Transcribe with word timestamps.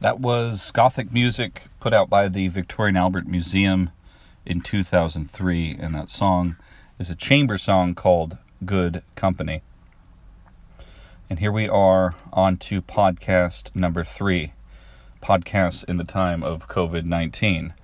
That 0.00 0.18
was 0.18 0.70
Gothic 0.70 1.12
music 1.12 1.64
put 1.78 1.92
out 1.92 2.08
by 2.08 2.28
the 2.28 2.48
Victoria 2.48 2.88
and 2.88 2.96
Albert 2.96 3.26
Museum 3.26 3.90
in 4.46 4.62
2003, 4.62 5.76
and 5.78 5.94
that 5.94 6.10
song 6.10 6.56
is 6.98 7.10
a 7.10 7.14
chamber 7.14 7.58
song 7.58 7.94
called 7.94 8.38
Good 8.64 9.02
Company. 9.14 9.60
And 11.28 11.38
here 11.38 11.52
we 11.52 11.68
are 11.68 12.14
on 12.32 12.56
to 12.56 12.80
podcast 12.80 13.76
number 13.76 14.02
three 14.02 14.54
podcasts 15.22 15.84
in 15.84 15.98
the 15.98 16.04
time 16.04 16.42
of 16.42 16.66
COVID 16.66 17.04
19. 17.04 17.74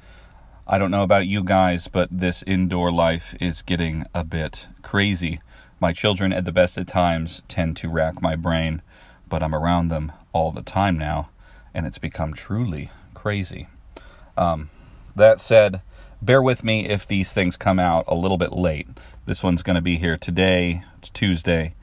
I 0.66 0.78
don't 0.78 0.90
know 0.90 1.02
about 1.02 1.26
you 1.26 1.44
guys, 1.44 1.86
but 1.86 2.08
this 2.10 2.42
indoor 2.46 2.90
life 2.90 3.34
is 3.42 3.60
getting 3.60 4.06
a 4.14 4.24
bit 4.24 4.68
crazy. 4.80 5.40
My 5.80 5.92
children, 5.92 6.32
at 6.32 6.46
the 6.46 6.50
best 6.52 6.78
of 6.78 6.86
times, 6.86 7.42
tend 7.46 7.76
to 7.76 7.90
rack 7.90 8.22
my 8.22 8.36
brain, 8.36 8.80
but 9.28 9.42
I'm 9.42 9.54
around 9.54 9.88
them 9.88 10.12
all 10.32 10.50
the 10.50 10.62
time 10.62 10.96
now 10.96 11.28
and 11.76 11.86
it's 11.86 11.98
become 11.98 12.32
truly 12.32 12.90
crazy. 13.12 13.68
Um, 14.34 14.70
that 15.14 15.40
said, 15.40 15.82
bear 16.22 16.42
with 16.42 16.64
me 16.64 16.88
if 16.88 17.06
these 17.06 17.34
things 17.34 17.54
come 17.54 17.78
out 17.78 18.06
a 18.08 18.14
little 18.14 18.38
bit 18.38 18.50
late. 18.50 18.88
This 19.26 19.42
one's 19.42 19.62
going 19.62 19.76
to 19.76 19.82
be 19.82 19.98
here 19.98 20.16
today. 20.16 20.82
It's 20.96 21.10
Tuesday 21.10 21.74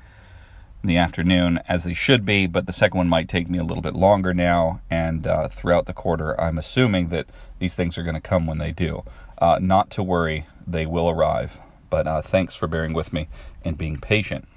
in 0.81 0.89
the 0.89 0.97
afternoon, 0.97 1.59
as 1.69 1.83
they 1.83 1.93
should 1.93 2.25
be, 2.25 2.47
but 2.47 2.65
the 2.65 2.73
second 2.73 2.97
one 2.97 3.07
might 3.07 3.29
take 3.29 3.47
me 3.47 3.59
a 3.59 3.63
little 3.63 3.83
bit 3.83 3.93
longer 3.93 4.33
now. 4.33 4.81
And 4.89 5.27
uh, 5.27 5.47
throughout 5.47 5.85
the 5.85 5.93
quarter, 5.93 6.39
I'm 6.41 6.57
assuming 6.57 7.09
that 7.09 7.27
these 7.59 7.75
things 7.75 7.95
are 7.95 8.03
going 8.03 8.15
to 8.15 8.19
come 8.19 8.47
when 8.47 8.57
they 8.57 8.71
do. 8.71 9.03
Uh, 9.37 9.59
not 9.61 9.91
to 9.91 10.01
worry, 10.01 10.47
they 10.65 10.87
will 10.87 11.07
arrive. 11.07 11.59
But 11.91 12.07
uh, 12.07 12.23
thanks 12.23 12.55
for 12.55 12.67
bearing 12.67 12.93
with 12.93 13.13
me 13.13 13.27
and 13.63 13.77
being 13.77 13.99
patient. 13.99 14.47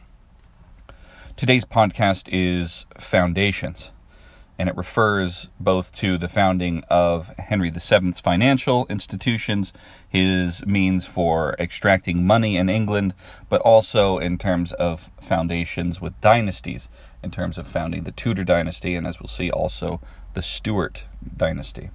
Today's 1.36 1.66
podcast 1.66 2.30
is 2.32 2.86
Foundations 2.98 3.90
and 4.58 4.68
it 4.68 4.76
refers 4.76 5.48
both 5.60 5.92
to 5.92 6.16
the 6.16 6.28
founding 6.28 6.82
of 6.88 7.28
Henry 7.38 7.70
VII's 7.70 8.20
financial 8.20 8.86
institutions, 8.88 9.72
his 10.08 10.64
means 10.66 11.06
for 11.06 11.54
extracting 11.58 12.26
money 12.26 12.56
in 12.56 12.68
England, 12.70 13.14
but 13.48 13.60
also 13.60 14.18
in 14.18 14.38
terms 14.38 14.72
of 14.72 15.10
foundations 15.20 16.00
with 16.00 16.18
dynasties, 16.20 16.88
in 17.22 17.30
terms 17.30 17.58
of 17.58 17.66
founding 17.66 18.04
the 18.04 18.12
Tudor 18.12 18.44
dynasty, 18.44 18.94
and 18.94 19.06
as 19.06 19.20
we'll 19.20 19.28
see, 19.28 19.50
also 19.50 20.00
the 20.34 20.42
Stuart 20.42 21.04
dynasty. 21.36 21.90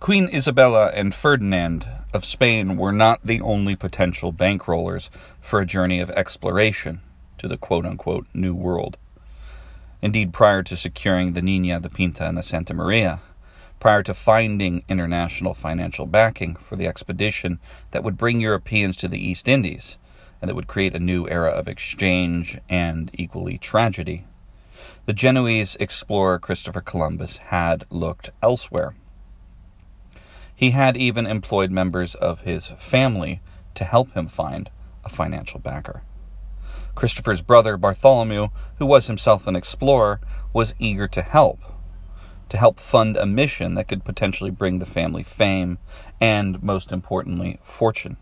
Queen 0.00 0.28
Isabella 0.34 0.88
and 0.88 1.14
Ferdinand 1.14 1.86
of 2.12 2.26
Spain 2.26 2.76
were 2.76 2.92
not 2.92 3.20
the 3.24 3.40
only 3.40 3.74
potential 3.74 4.32
bankrollers 4.32 5.08
for 5.40 5.60
a 5.60 5.66
journey 5.66 5.98
of 5.98 6.10
exploration 6.10 7.00
to 7.38 7.48
the 7.48 7.56
quote 7.56 7.86
unquote 7.86 8.26
New 8.34 8.54
World. 8.54 8.98
Indeed, 10.04 10.34
prior 10.34 10.62
to 10.64 10.76
securing 10.76 11.32
the 11.32 11.40
Nina, 11.40 11.80
the 11.80 11.88
Pinta, 11.88 12.28
and 12.28 12.36
the 12.36 12.42
Santa 12.42 12.74
Maria, 12.74 13.20
prior 13.80 14.02
to 14.02 14.12
finding 14.12 14.84
international 14.86 15.54
financial 15.54 16.04
backing 16.04 16.56
for 16.56 16.76
the 16.76 16.86
expedition 16.86 17.58
that 17.90 18.04
would 18.04 18.18
bring 18.18 18.38
Europeans 18.38 18.98
to 18.98 19.08
the 19.08 19.18
East 19.18 19.48
Indies 19.48 19.96
and 20.42 20.50
that 20.50 20.54
would 20.54 20.66
create 20.66 20.94
a 20.94 20.98
new 20.98 21.26
era 21.26 21.48
of 21.48 21.68
exchange 21.68 22.58
and 22.68 23.10
equally 23.14 23.56
tragedy, 23.56 24.26
the 25.06 25.14
Genoese 25.14 25.74
explorer 25.80 26.38
Christopher 26.38 26.82
Columbus 26.82 27.38
had 27.38 27.86
looked 27.88 28.28
elsewhere. 28.42 28.94
He 30.54 30.72
had 30.72 30.98
even 30.98 31.24
employed 31.24 31.70
members 31.70 32.14
of 32.14 32.42
his 32.42 32.66
family 32.78 33.40
to 33.74 33.84
help 33.84 34.12
him 34.12 34.28
find 34.28 34.68
a 35.02 35.08
financial 35.08 35.60
backer. 35.60 36.02
Christopher's 36.94 37.42
brother 37.42 37.76
Bartholomew, 37.76 38.48
who 38.78 38.86
was 38.86 39.06
himself 39.06 39.46
an 39.46 39.56
explorer, 39.56 40.20
was 40.52 40.74
eager 40.78 41.08
to 41.08 41.22
help, 41.22 41.60
to 42.48 42.56
help 42.56 42.78
fund 42.78 43.16
a 43.16 43.26
mission 43.26 43.74
that 43.74 43.88
could 43.88 44.04
potentially 44.04 44.50
bring 44.50 44.78
the 44.78 44.86
family 44.86 45.22
fame 45.22 45.78
and, 46.20 46.62
most 46.62 46.92
importantly, 46.92 47.58
fortune. 47.62 48.16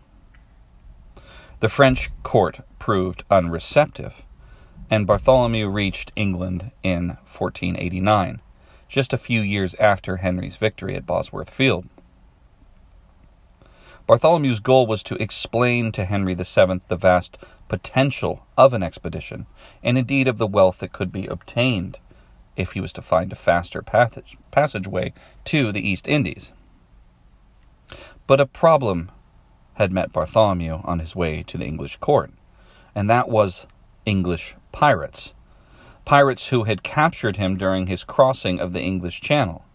The 1.59 1.69
French 1.69 2.09
court 2.23 2.61
proved 2.79 3.23
unreceptive, 3.29 4.23
and 4.89 5.07
Bartholomew 5.07 5.69
reached 5.69 6.11
England 6.15 6.71
in 6.81 7.17
1489, 7.37 8.41
just 8.89 9.13
a 9.13 9.17
few 9.17 9.41
years 9.41 9.75
after 9.75 10.17
Henry's 10.17 10.57
victory 10.57 10.95
at 10.95 11.05
Bosworth 11.05 11.49
Field. 11.49 11.87
Bartholomew's 14.05 14.59
goal 14.59 14.85
was 14.85 15.01
to 15.03 15.15
explain 15.15 15.93
to 15.93 16.03
Henry 16.03 16.33
VII 16.33 16.81
the 16.89 16.97
vast 16.97 17.37
potential 17.73 18.45
of 18.55 18.71
an 18.75 18.83
expedition, 18.83 19.47
and 19.83 19.97
indeed 19.97 20.27
of 20.27 20.37
the 20.37 20.45
wealth 20.45 20.77
that 20.77 20.93
could 20.93 21.11
be 21.11 21.25
obtained 21.25 21.97
if 22.55 22.73
he 22.73 22.79
was 22.79 22.93
to 22.93 23.01
find 23.01 23.33
a 23.33 23.35
faster 23.35 23.81
passage, 23.81 24.37
passageway 24.51 25.11
to 25.43 25.71
the 25.71 25.81
East 25.81 26.07
Indies. 26.07 26.51
But 28.27 28.39
a 28.39 28.45
problem 28.45 29.09
had 29.73 29.91
met 29.91 30.11
Bartholomew 30.11 30.81
on 30.83 30.99
his 30.99 31.15
way 31.15 31.41
to 31.47 31.57
the 31.57 31.65
English 31.65 31.97
court, 31.97 32.31
and 32.93 33.09
that 33.09 33.27
was 33.27 33.65
English 34.05 34.55
pirates. 34.71 35.33
Pirates 36.05 36.49
who 36.49 36.65
had 36.65 36.83
captured 36.83 37.37
him 37.37 37.57
during 37.57 37.87
his 37.87 38.03
crossing 38.03 38.59
of 38.59 38.71
the 38.71 38.81
English 38.81 39.19
Channel. 39.19 39.65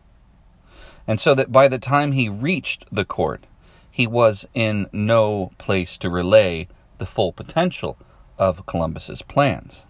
And 1.04 1.18
so 1.18 1.34
that 1.34 1.50
by 1.50 1.66
the 1.66 1.80
time 1.80 2.12
he 2.12 2.28
reached 2.28 2.84
the 2.92 3.04
court, 3.04 3.42
he 3.90 4.06
was 4.06 4.46
in 4.54 4.86
no 4.92 5.50
place 5.58 5.96
to 5.96 6.08
relay 6.08 6.68
the 6.98 7.06
full 7.06 7.32
potential 7.32 7.96
of 8.38 8.66
Columbus's 8.66 9.22
plans. 9.22 9.84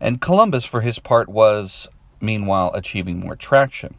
And 0.00 0.20
Columbus, 0.20 0.64
for 0.64 0.82
his 0.82 0.98
part, 0.98 1.28
was 1.28 1.88
meanwhile 2.20 2.72
achieving 2.74 3.20
more 3.20 3.36
traction. 3.36 3.94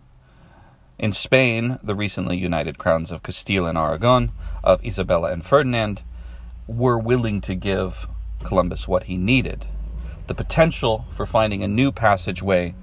In 0.97 1.11
Spain, 1.11 1.79
the 1.83 1.95
recently 1.95 2.37
united 2.37 2.77
crowns 2.77 3.11
of 3.11 3.23
Castile 3.23 3.65
and 3.65 3.77
Aragon, 3.77 4.31
of 4.63 4.83
Isabella 4.85 5.31
and 5.31 5.45
Ferdinand, 5.45 6.03
were 6.67 6.97
willing 6.97 7.41
to 7.41 7.55
give 7.55 8.07
Columbus 8.43 8.87
what 8.87 9.03
he 9.03 9.17
needed 9.17 9.65
the 10.27 10.35
potential 10.35 11.05
for 11.15 11.25
finding 11.25 11.63
a 11.63 11.67
new 11.67 11.91
passageway 11.91 12.73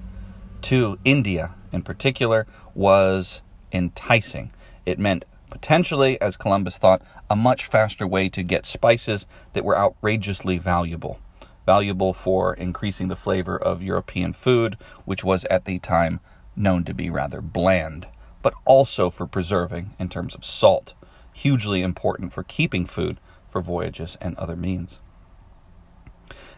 to 0.62 0.98
India, 1.04 1.54
in 1.72 1.82
particular, 1.82 2.46
was 2.74 3.42
enticing. 3.72 4.50
It 4.86 4.98
meant 4.98 5.24
potentially, 5.52 6.18
as 6.18 6.38
Columbus 6.38 6.78
thought, 6.78 7.02
a 7.28 7.36
much 7.36 7.66
faster 7.66 8.06
way 8.06 8.26
to 8.30 8.42
get 8.42 8.64
spices 8.64 9.26
that 9.52 9.64
were 9.64 9.76
outrageously 9.76 10.56
valuable. 10.56 11.20
Valuable 11.66 12.14
for 12.14 12.54
increasing 12.54 13.08
the 13.08 13.16
flavor 13.16 13.58
of 13.58 13.82
European 13.82 14.32
food, 14.32 14.78
which 15.04 15.22
was 15.22 15.44
at 15.44 15.66
the 15.66 15.78
time 15.78 16.20
known 16.56 16.84
to 16.84 16.94
be 16.94 17.10
rather 17.10 17.42
bland, 17.42 18.06
but 18.40 18.54
also 18.64 19.10
for 19.10 19.26
preserving 19.26 19.90
in 19.98 20.08
terms 20.08 20.34
of 20.34 20.42
salt, 20.42 20.94
hugely 21.34 21.82
important 21.82 22.32
for 22.32 22.42
keeping 22.42 22.86
food 22.86 23.18
for 23.50 23.60
voyages 23.60 24.16
and 24.22 24.34
other 24.38 24.56
means. 24.56 25.00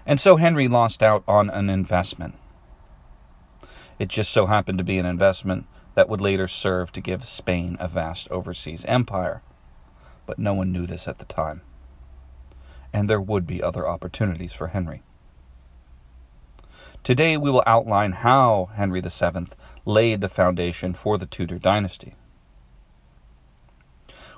And 0.07 0.21
so 0.21 0.37
Henry 0.37 0.69
lost 0.69 1.03
out 1.03 1.25
on 1.27 1.51
an 1.51 1.69
investment. 1.69 2.37
It 3.99 4.09
just 4.09 4.31
so 4.31 4.47
happened 4.47 4.79
to 4.79 4.85
be 4.85 4.99
an 4.99 5.07
investment 5.07 5.67
that 5.95 6.09
would 6.09 6.21
later 6.21 6.49
serve 6.49 6.93
to 6.93 7.01
give 7.01 7.25
Spain 7.25 7.77
a 7.81 7.89
vast 7.89 8.29
overseas 8.31 8.85
empire. 8.87 9.43
But 10.27 10.39
no 10.39 10.55
one 10.55 10.73
knew 10.73 10.87
this 10.87 11.07
at 11.07 11.19
the 11.19 11.25
time. 11.25 11.63
And 12.93 13.09
there 13.09 13.21
would 13.21 13.47
be 13.47 13.63
other 13.63 13.89
opportunities 13.89 14.53
for 14.53 14.69
Henry. 14.69 15.03
Today 17.03 17.37
we 17.37 17.51
will 17.51 17.63
outline 17.67 18.13
how 18.13 18.71
Henry 18.75 19.01
VII 19.01 19.49
laid 19.85 20.21
the 20.21 20.29
foundation 20.29 20.95
for 20.95 21.19
the 21.19 21.27
Tudor 21.27 21.59
dynasty. 21.59 22.15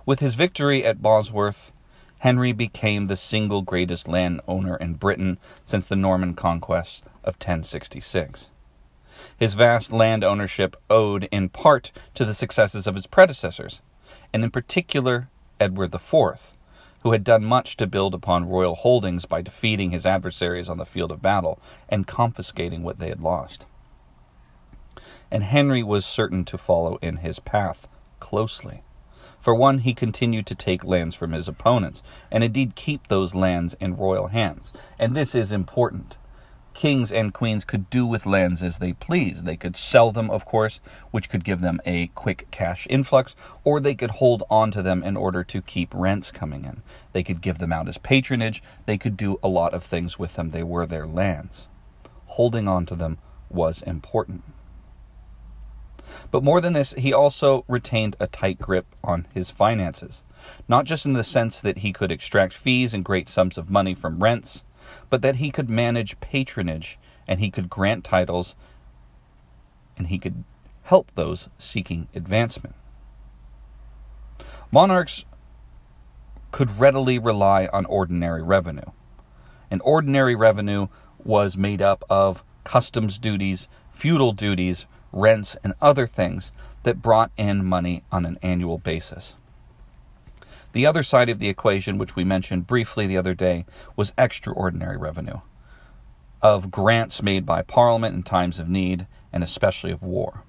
With 0.05 0.21
his 0.21 0.35
victory 0.35 0.85
at 0.85 1.03
Bosworth, 1.03 1.73
Henry 2.19 2.53
became 2.53 3.07
the 3.07 3.17
single 3.17 3.63
greatest 3.63 4.09
landowner 4.09 4.77
in 4.77 4.95
Britain 4.95 5.39
since 5.65 5.87
the 5.87 5.97
Norman 5.97 6.35
conquest 6.35 7.05
of 7.23 7.35
1066. 7.35 8.51
His 9.37 9.55
vast 9.55 9.93
land 9.93 10.25
ownership 10.25 10.77
owed 10.89 11.25
in 11.33 11.49
part 11.49 11.93
to 12.15 12.25
the 12.25 12.35
successes 12.35 12.87
of 12.87 12.95
his 12.95 13.07
predecessors, 13.07 13.81
and 14.33 14.45
in 14.45 14.51
particular 14.51 15.29
Edward 15.59 15.95
IV, 15.95 16.55
who 17.01 17.13
had 17.13 17.25
done 17.25 17.45
much 17.45 17.77
to 17.77 17.87
build 17.87 18.15
upon 18.15 18.49
royal 18.49 18.75
holdings 18.75 19.25
by 19.25 19.41
defeating 19.43 19.91
his 19.91 20.07
adversaries 20.07 20.69
on 20.69 20.79
the 20.79 20.85
field 20.85 21.13
of 21.13 21.23
battle 21.23 21.61
and 21.89 22.07
confiscating 22.07 22.83
what 22.83 22.99
they 22.99 23.09
had 23.09 23.21
lost. 23.21 23.67
And 25.31 25.45
Henry 25.45 25.83
was 25.83 26.05
certain 26.05 26.45
to 26.47 26.59
follow 26.59 26.99
in 27.03 27.19
his 27.19 27.39
path 27.39 27.89
closely. 28.21 28.83
For 29.41 29.55
one, 29.55 29.79
he 29.79 29.95
continued 29.95 30.47
to 30.47 30.55
take 30.55 30.85
lands 30.85 31.15
from 31.15 31.33
his 31.33 31.47
opponents, 31.47 32.03
and 32.31 32.43
indeed 32.43 32.75
keep 32.75 33.07
those 33.07 33.35
lands 33.35 33.75
in 33.81 33.97
royal 33.97 34.29
hands. 34.29 34.73
And 34.99 35.15
this 35.15 35.35
is 35.35 35.53
important 35.53 36.17
kings 36.77 37.11
and 37.11 37.33
queens 37.33 37.65
could 37.65 37.89
do 37.89 38.05
with 38.05 38.27
lands 38.27 38.63
as 38.63 38.77
they 38.77 38.93
please. 38.93 39.45
They 39.45 39.57
could 39.57 39.79
sell 39.79 40.13
them, 40.13 40.31
of 40.31 40.45
course, 40.45 40.79
which 41.11 41.31
could 41.31 41.43
give 41.43 41.63
them 41.63 41.81
a 41.87 42.09
quick 42.09 42.49
cash 42.51 42.87
influx, 42.91 43.35
or 43.65 43.81
they 43.81 43.95
could 43.95 44.11
hold 44.11 44.43
on 44.51 44.71
to 44.73 44.83
them 44.83 45.03
in 45.03 45.17
order 45.17 45.43
to 45.43 45.63
keep 45.63 45.89
rents 45.95 46.31
coming 46.31 46.67
in. 46.67 46.83
They 47.15 47.23
could 47.23 47.41
give 47.41 47.59
them 47.59 47.73
out 47.73 47.89
as 47.89 47.97
patronage. 47.97 48.63
They 48.85 48.99
could 48.99 49.17
do 49.17 49.41
a 49.43 49.49
lot 49.49 49.73
of 49.73 49.85
things 49.85 50.19
with 50.19 50.35
them. 50.35 50.51
They 50.51 50.63
were 50.63 50.87
their 50.87 51.07
lands. 51.07 51.67
holding 52.27 52.69
on 52.69 52.85
to 52.85 52.95
them 52.95 53.17
was 53.49 53.81
important. 53.81 54.43
But 56.31 56.45
more 56.45 56.61
than 56.61 56.75
this, 56.75 56.93
he 56.93 57.11
also 57.11 57.65
retained 57.67 58.17
a 58.21 58.27
tight 58.27 58.59
grip 58.59 58.85
on 59.03 59.27
his 59.33 59.51
finances, 59.51 60.23
not 60.69 60.85
just 60.85 61.07
in 61.07 61.15
the 61.15 61.25
sense 61.25 61.59
that 61.61 61.79
he 61.79 61.95
could 61.95 62.13
extract 62.13 62.53
fees 62.53 62.93
and 62.93 63.03
great 63.03 63.31
sums 63.31 63.57
of 63.57 63.71
money 63.71 63.95
from 63.95 64.23
rents, 64.23 64.63
but 65.11 65.23
that 65.23 65.37
he 65.37 65.51
could 65.51 65.71
manage 65.71 66.21
patronage 66.21 66.99
and 67.27 67.41
he 67.41 67.51
could 67.51 67.69
grant 67.69 68.05
titles 68.05 68.55
and 69.97 70.09
he 70.09 70.19
could 70.19 70.45
help 70.85 71.11
those 71.15 71.49
seeking 71.59 72.09
advancement. 72.15 72.75
Monarchs 74.71 75.25
could 76.53 76.79
readily 76.79 77.19
rely 77.19 77.69
on 77.73 77.85
ordinary 77.87 78.43
revenue. 78.43 78.91
And 79.71 79.83
ordinary 79.85 80.35
revenue 80.35 80.89
was 81.25 81.57
made 81.57 81.83
up 81.83 82.05
of 82.09 82.45
customs 82.65 83.19
duties, 83.19 83.69
feudal 83.91 84.33
duties, 84.33 84.87
rents, 85.13 85.57
and 85.65 85.75
other 85.81 86.07
things 86.07 86.53
that 86.85 87.03
brought 87.03 87.31
in 87.37 87.65
money 87.65 88.05
on 88.13 88.25
an 88.25 88.39
annual 88.43 88.79
basis. 88.79 89.35
The 90.77 90.85
other 90.85 91.03
side 91.03 91.31
of 91.31 91.39
the 91.39 91.49
equation, 91.49 91.97
which 91.97 92.17
we 92.17 92.23
mentioned 92.23 92.67
briefly 92.67 93.07
the 93.07 93.17
other 93.17 93.33
day, 93.33 93.65
was 93.97 94.13
extraordinary 94.19 94.99
revenue 94.99 95.41
of 96.43 96.71
grants 96.71 97.23
made 97.23 97.47
by 97.47 97.63
Parliament 97.63 98.15
in 98.15 98.23
times 98.23 98.59
of 98.59 98.69
need 98.69 99.07
and 99.33 99.43
especially 99.43 99.91
of 99.91 100.03
war. 100.03 100.43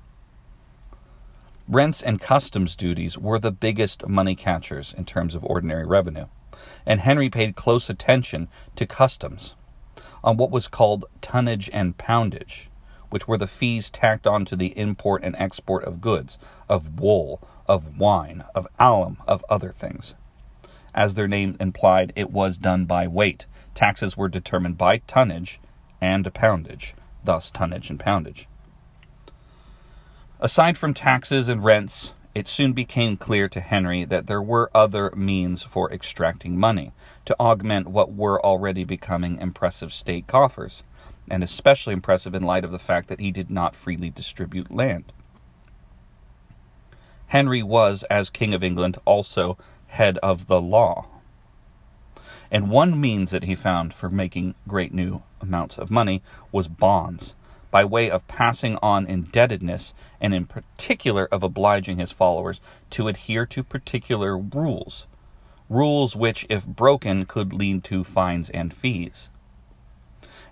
Rents 1.65 2.03
and 2.03 2.19
customs 2.19 2.75
duties 2.75 3.17
were 3.17 3.39
the 3.39 3.53
biggest 3.53 4.05
money 4.05 4.35
catchers 4.35 4.93
in 4.97 5.05
terms 5.05 5.33
of 5.33 5.45
ordinary 5.45 5.85
revenue, 5.85 6.25
and 6.85 6.99
Henry 6.99 7.29
paid 7.29 7.55
close 7.55 7.89
attention 7.89 8.49
to 8.75 8.85
customs 8.85 9.55
on 10.25 10.35
what 10.35 10.51
was 10.51 10.67
called 10.67 11.05
tonnage 11.21 11.69
and 11.71 11.97
poundage, 11.97 12.69
which 13.09 13.27
were 13.27 13.37
the 13.37 13.47
fees 13.47 13.89
tacked 13.89 14.27
on 14.27 14.45
to 14.45 14.55
the 14.55 14.77
import 14.77 15.23
and 15.23 15.35
export 15.37 15.83
of 15.83 16.01
goods, 16.01 16.37
of 16.67 16.99
wool, 16.99 17.41
of 17.67 17.97
wine, 17.97 18.43
of 18.53 18.67
alum, 18.79 19.17
of 19.27 19.43
other 19.49 19.71
things. 19.71 20.15
As 20.93 21.13
their 21.13 21.27
name 21.27 21.55
implied, 21.59 22.11
it 22.15 22.31
was 22.31 22.57
done 22.57 22.85
by 22.85 23.07
weight. 23.07 23.45
Taxes 23.75 24.17
were 24.17 24.29
determined 24.29 24.77
by 24.77 24.97
tonnage 24.99 25.59
and 26.01 26.33
poundage, 26.33 26.95
thus 27.23 27.51
tonnage 27.51 27.89
and 27.89 27.99
poundage. 27.99 28.47
Aside 30.39 30.77
from 30.77 30.93
taxes 30.93 31.49
and 31.49 31.63
rents, 31.63 32.13
it 32.35 32.47
soon 32.47 32.73
became 32.73 33.17
clear 33.17 33.49
to 33.49 33.59
Henry 33.59 34.05
that 34.05 34.27
there 34.27 34.41
were 34.41 34.69
other 34.73 35.11
means 35.15 35.63
for 35.63 35.91
extracting 35.91 36.55
money 36.55 36.91
to 37.25 37.35
augment 37.39 37.87
what 37.87 38.13
were 38.13 38.43
already 38.45 38.83
becoming 38.83 39.41
impressive 39.41 39.91
state 39.91 40.27
coffers 40.27 40.83
and 41.29 41.43
especially 41.43 41.93
impressive 41.93 42.33
in 42.33 42.41
light 42.41 42.63
of 42.63 42.71
the 42.71 42.79
fact 42.79 43.07
that 43.09 43.19
he 43.19 43.31
did 43.31 43.49
not 43.49 43.75
freely 43.75 44.09
distribute 44.09 44.71
land. 44.71 45.11
Henry 47.27 47.61
was, 47.61 48.03
as 48.03 48.29
King 48.29 48.53
of 48.53 48.63
England, 48.63 48.97
also 49.03 49.57
head 49.87 50.17
of 50.19 50.47
the 50.47 50.61
law. 50.61 51.05
And 52.49 52.69
one 52.69 53.01
means 53.01 53.31
that 53.31 53.43
he 53.43 53.55
found 53.55 53.93
for 53.93 54.09
making 54.09 54.55
great 54.67 54.93
new 54.93 55.21
amounts 55.41 55.77
of 55.77 55.91
money 55.91 56.21
was 56.51 56.69
bonds, 56.69 57.35
by 57.69 57.83
way 57.83 58.09
of 58.09 58.27
passing 58.29 58.77
on 58.81 59.05
indebtedness, 59.05 59.93
and 60.21 60.33
in 60.33 60.45
particular 60.45 61.27
of 61.29 61.43
obliging 61.43 61.97
his 61.97 62.13
followers 62.13 62.61
to 62.91 63.09
adhere 63.09 63.45
to 63.47 63.63
particular 63.63 64.37
rules, 64.37 65.05
rules 65.69 66.15
which, 66.15 66.45
if 66.49 66.65
broken, 66.65 67.25
could 67.25 67.51
lead 67.51 67.83
to 67.83 68.05
fines 68.05 68.49
and 68.51 68.73
fees 68.73 69.29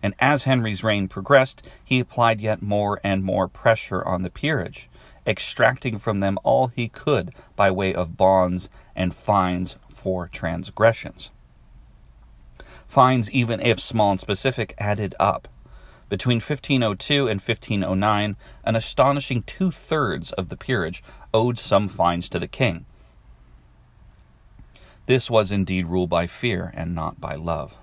and 0.03 0.13
as 0.19 0.43
Henry's 0.43 0.83
reign 0.83 1.07
progressed, 1.07 1.61
he 1.83 1.99
applied 1.99 2.41
yet 2.41 2.61
more 2.61 2.99
and 3.03 3.23
more 3.23 3.47
pressure 3.47 4.05
on 4.05 4.23
the 4.23 4.29
peerage, 4.29 4.89
extracting 5.25 5.97
from 5.97 6.19
them 6.19 6.37
all 6.43 6.67
he 6.67 6.87
could 6.87 7.33
by 7.55 7.71
way 7.71 7.93
of 7.93 8.17
bonds 8.17 8.69
and 8.95 9.15
fines 9.15 9.77
for 9.89 10.27
transgressions. 10.27 11.31
Fines, 12.87 13.31
even 13.31 13.59
if 13.59 13.79
small 13.79 14.11
and 14.11 14.19
specific, 14.19 14.75
added 14.77 15.15
up. 15.19 15.47
Between 16.07 16.37
1502 16.37 17.27
and 17.27 17.41
1509, 17.41 18.35
an 18.63 18.75
astonishing 18.75 19.43
two 19.43 19.71
thirds 19.71 20.31
of 20.33 20.49
the 20.49 20.57
peerage 20.57 21.03
owed 21.33 21.57
some 21.57 21.87
fines 21.87 22.29
to 22.29 22.39
the 22.39 22.47
king. 22.47 22.85
This 25.07 25.29
was 25.29 25.51
indeed 25.51 25.87
ruled 25.87 26.09
by 26.09 26.27
fear 26.27 26.71
and 26.75 26.93
not 26.93 27.19
by 27.19 27.35
love 27.35 27.75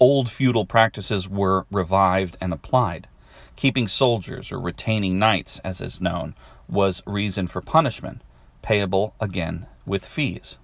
old 0.00 0.30
feudal 0.30 0.66
practices 0.66 1.28
were 1.28 1.66
revived 1.70 2.36
and 2.40 2.52
applied. 2.52 3.08
Keeping 3.56 3.86
soldiers 3.86 4.50
or 4.50 4.58
retaining 4.58 5.18
knights, 5.18 5.60
as 5.64 5.80
is 5.80 6.00
known, 6.00 6.34
was 6.68 7.02
reason 7.06 7.46
for 7.46 7.60
punishment, 7.60 8.22
payable 8.62 9.14
again 9.20 9.66
with 9.86 10.04
fees. 10.04 10.58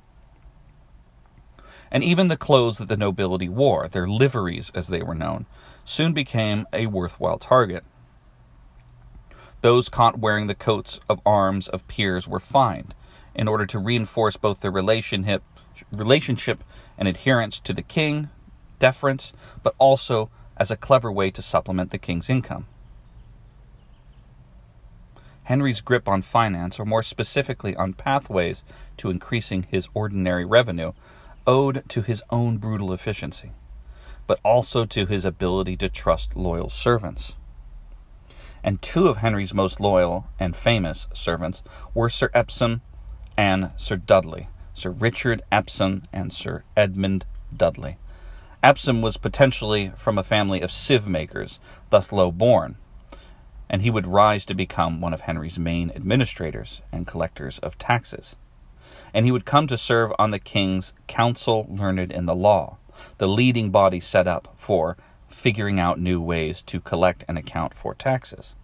And 1.90 2.04
even 2.04 2.28
the 2.28 2.37
clothes 2.37 2.78
that 2.78 2.88
the 2.88 2.96
nobility 2.96 3.49
wore, 3.49 3.88
their 3.88 4.08
liveries 4.08 4.70
as 4.75 4.88
they 4.88 5.02
were 5.02 5.14
known, 5.14 5.46
soon 5.84 6.12
became 6.12 6.66
a 6.72 6.87
worthwhile 6.87 7.38
target. 7.38 7.84
Those 9.60 9.88
caught 9.88 10.18
wearing 10.18 10.46
the 10.46 10.54
coats 10.54 11.00
of 11.08 11.20
arms 11.26 11.68
of 11.68 11.87
peers 11.88 12.26
were 12.26 12.40
fined 12.40 12.94
in 13.34 13.49
order 13.49 13.66
to 13.66 13.78
reinforce 13.78 14.37
both 14.37 14.60
their 14.60 14.70
relationship, 14.70 15.42
relationship 15.92 16.64
and 16.96 17.06
adherence 17.08 17.58
to 17.60 17.72
the 17.72 17.82
king, 17.82 18.30
deference, 18.80 19.32
but 19.62 19.76
also 19.78 20.28
as 20.56 20.72
a 20.72 20.76
clever 20.76 21.12
way 21.12 21.30
to 21.30 21.40
supplement 21.40 21.90
the 21.90 21.99
king's 21.99 22.28
income. 22.28 22.66
Henry's 25.44 25.80
grip 25.80 26.08
on 26.08 26.22
finance, 26.22 26.78
or 26.78 26.84
more 26.84 27.02
specifically 27.02 27.75
on 27.75 27.92
pathways 27.92 28.62
to 28.96 29.10
increasing 29.10 29.64
his 29.70 29.88
ordinary 29.94 30.44
revenue, 30.44 30.92
owed 31.46 31.82
to 31.88 32.02
his 32.02 32.22
own 32.30 32.58
brutal 32.58 32.92
efficiency, 32.92 33.50
but 34.28 34.38
also 34.44 34.84
to 34.84 35.06
his 35.06 35.25
ability 35.25 35.76
to 35.76 35.88
trust 35.88 36.37
loyal 36.37 36.70
servants. 36.70 37.34
And 38.62 38.80
two 38.80 39.08
of 39.08 39.16
Henry's 39.16 39.54
most 39.54 39.80
loyal 39.80 40.26
and 40.38 40.54
famous 40.54 41.08
servants 41.14 41.62
were 41.94 42.10
Sir 42.10 42.30
Empson 42.34 42.80
and 43.37 43.70
Sir 43.76 43.96
Dudley, 43.96 44.49
Sir 44.75 44.90
Richard 44.90 45.42
Empson 45.50 46.06
and 46.12 46.32
Sir 46.32 46.62
Edmund 46.76 47.25
Dudley. 47.56 47.96
Empson 48.62 49.00
was 49.00 49.17
potentially 49.17 49.90
from 49.97 50.19
a 50.19 50.23
family 50.23 50.61
of 50.61 50.71
sieve 50.71 51.07
makers, 51.07 51.61
thus 51.88 52.12
low 52.12 52.31
born, 52.31 52.76
and 53.71 53.81
he 53.81 53.88
would 53.88 54.07
rise 54.07 54.45
to 54.45 54.55
become 54.55 55.00
one 55.00 55.14
of 55.14 55.23
Henry's 55.23 55.59
main 55.59 55.90
administrators 55.97 56.83
and 56.93 57.07
collectors 57.07 57.59
of 57.61 57.79
taxes. 57.79 58.37
And 59.14 59.25
he 59.25 59.33
would 59.33 59.47
come 59.47 59.67
to 59.69 59.79
serve 59.79 60.12
on 60.19 60.31
the 60.31 60.38
king's 60.38 60.93
council 61.07 61.67
learned 61.71 62.12
in 62.12 62.26
the 62.26 62.35
law, 62.35 62.76
the 63.17 63.29
leading 63.29 63.71
body 63.71 63.99
set 63.99 64.29
up 64.29 64.55
for 64.59 64.99
figuring 65.31 65.81
out 65.81 65.99
new 65.99 66.21
ways 66.21 66.61
to 66.62 66.81
collect 66.81 67.25
and 67.26 67.38
account 67.38 67.73
for 67.73 67.95
taxes. 67.95 68.55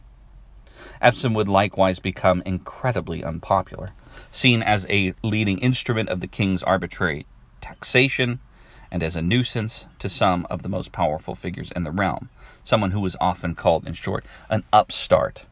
Empson 1.01 1.33
would 1.33 1.49
likewise 1.49 2.01
become 2.01 2.43
incredibly 2.45 3.25
unpopular, 3.25 3.93
seen 4.31 4.63
as 4.63 4.87
a 4.91 5.15
leading 5.23 5.59
instrument 5.61 6.11
of 6.11 6.21
the 6.21 6.27
king's 6.27 6.63
arbitrary 6.63 7.27
taxation 7.63 8.41
and 8.91 9.03
as 9.03 9.17
a 9.17 9.23
nuisance 9.23 9.87
to 9.99 10.09
some 10.09 10.47
of 10.51 10.63
the 10.63 10.69
most 10.69 10.93
powerful 10.93 11.35
figures 11.35 11.73
in 11.73 11.85
the 11.85 11.91
realm, 11.91 12.29
someone 12.65 12.91
who 12.91 13.01
was 13.01 13.17
often 13.21 13.55
called, 13.55 13.87
in 13.87 13.95
short, 13.95 14.25
an 14.49 14.65
upstart. 14.73 15.45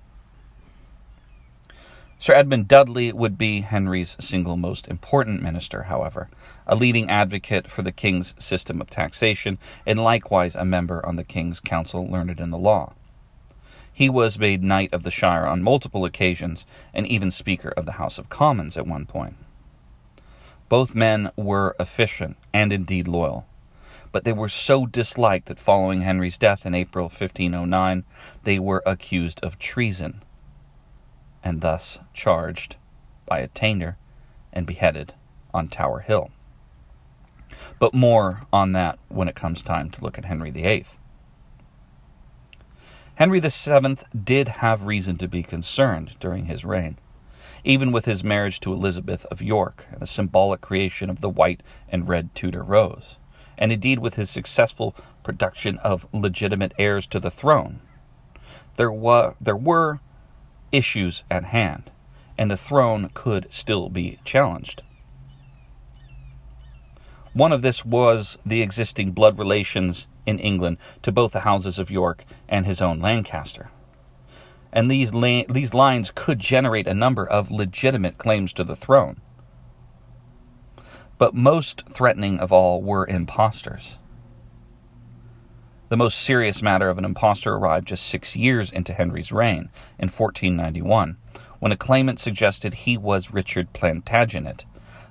Sir 2.18 2.32
Edmund 2.32 2.68
Dudley 2.68 3.12
would 3.12 3.36
be 3.36 3.60
Henry's 3.60 4.16
single 4.18 4.56
most 4.56 4.88
important 4.88 5.42
minister, 5.42 5.82
however, 5.82 6.30
a 6.66 6.74
leading 6.74 7.10
advocate 7.10 7.70
for 7.70 7.82
the 7.82 7.92
king's 7.92 8.34
system 8.38 8.80
of 8.80 8.88
taxation, 8.88 9.58
and 9.84 9.98
likewise 9.98 10.54
a 10.54 10.64
member 10.64 11.04
on 11.04 11.16
the 11.16 11.24
king's 11.24 11.60
council 11.60 12.06
learned 12.06 12.40
in 12.40 12.50
the 12.50 12.56
law. 12.56 12.94
He 13.92 14.08
was 14.08 14.38
made 14.38 14.62
Knight 14.62 14.92
of 14.94 15.02
the 15.02 15.10
Shire 15.10 15.46
on 15.46 15.62
multiple 15.62 16.04
occasions, 16.04 16.64
and 16.94 17.06
even 17.06 17.30
Speaker 17.30 17.74
of 17.76 17.84
the 17.84 17.92
House 17.92 18.16
of 18.16 18.30
Commons 18.30 18.76
at 18.76 18.86
one 18.86 19.04
point. 19.06 19.36
Both 20.74 20.96
men 20.96 21.30
were 21.36 21.76
efficient 21.78 22.36
and 22.52 22.72
indeed 22.72 23.06
loyal, 23.06 23.46
but 24.10 24.24
they 24.24 24.32
were 24.32 24.48
so 24.48 24.86
disliked 24.86 25.46
that 25.46 25.56
following 25.56 26.00
Henry's 26.00 26.36
death 26.36 26.66
in 26.66 26.74
April 26.74 27.04
1509, 27.04 28.02
they 28.42 28.58
were 28.58 28.82
accused 28.84 29.38
of 29.44 29.56
treason 29.60 30.24
and 31.44 31.60
thus 31.60 32.00
charged 32.12 32.74
by 33.24 33.38
attainder 33.38 33.96
and 34.52 34.66
beheaded 34.66 35.14
on 35.54 35.68
Tower 35.68 36.00
Hill. 36.00 36.32
But 37.78 37.94
more 37.94 38.42
on 38.52 38.72
that 38.72 38.98
when 39.08 39.28
it 39.28 39.36
comes 39.36 39.62
time 39.62 39.90
to 39.90 40.02
look 40.02 40.18
at 40.18 40.24
Henry 40.24 40.50
VIII. 40.50 40.86
Henry 43.14 43.38
VII 43.38 43.98
did 44.24 44.48
have 44.48 44.82
reason 44.82 45.18
to 45.18 45.28
be 45.28 45.44
concerned 45.44 46.16
during 46.18 46.46
his 46.46 46.64
reign 46.64 46.98
even 47.64 47.90
with 47.90 48.04
his 48.04 48.22
marriage 48.22 48.60
to 48.60 48.72
Elizabeth 48.72 49.24
of 49.26 49.40
York 49.40 49.86
and 49.90 50.00
the 50.00 50.06
symbolic 50.06 50.60
creation 50.60 51.08
of 51.08 51.20
the 51.20 51.30
white 51.30 51.62
and 51.88 52.06
red 52.06 52.34
Tudor 52.34 52.62
rose, 52.62 53.16
and 53.56 53.72
indeed 53.72 53.98
with 53.98 54.14
his 54.14 54.30
successful 54.30 54.94
production 55.22 55.78
of 55.78 56.06
legitimate 56.12 56.74
heirs 56.78 57.06
to 57.06 57.18
the 57.18 57.30
throne, 57.30 57.80
there 58.76 58.92
were, 58.92 59.34
there 59.40 59.56
were 59.56 60.00
issues 60.72 61.24
at 61.30 61.44
hand, 61.44 61.90
and 62.36 62.50
the 62.50 62.56
throne 62.56 63.10
could 63.14 63.46
still 63.50 63.88
be 63.88 64.18
challenged. 64.24 64.82
One 67.32 67.52
of 67.52 67.62
this 67.62 67.84
was 67.84 68.38
the 68.44 68.62
existing 68.62 69.12
blood 69.12 69.38
relations 69.38 70.06
in 70.26 70.38
England 70.38 70.78
to 71.02 71.12
both 71.12 71.32
the 71.32 71.40
houses 71.40 71.78
of 71.78 71.90
York 71.90 72.24
and 72.48 72.66
his 72.66 72.80
own 72.80 73.00
Lancaster. 73.00 73.70
And 74.74 74.90
these, 74.90 75.12
these 75.12 75.72
lines 75.72 76.10
could 76.14 76.40
generate 76.40 76.88
a 76.88 76.94
number 76.94 77.24
of 77.24 77.52
legitimate 77.52 78.18
claims 78.18 78.52
to 78.54 78.64
the 78.64 78.74
throne. 78.74 79.20
But 81.16 81.32
most 81.32 81.84
threatening 81.92 82.40
of 82.40 82.50
all 82.52 82.82
were 82.82 83.06
impostors. 83.06 83.98
The 85.90 85.96
most 85.96 86.18
serious 86.18 86.60
matter 86.60 86.88
of 86.88 86.98
an 86.98 87.04
impostor 87.04 87.54
arrived 87.54 87.86
just 87.86 88.04
six 88.04 88.34
years 88.34 88.72
into 88.72 88.92
Henry's 88.92 89.30
reign, 89.30 89.70
in 89.96 90.08
1491, 90.08 91.18
when 91.60 91.70
a 91.70 91.76
claimant 91.76 92.18
suggested 92.18 92.74
he 92.74 92.96
was 92.98 93.32
Richard 93.32 93.72
Plantagenet, 93.72 94.64